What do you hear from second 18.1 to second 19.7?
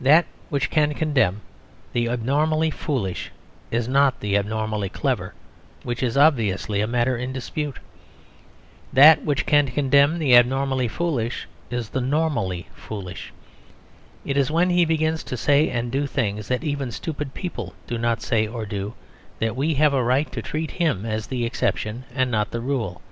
say or do, that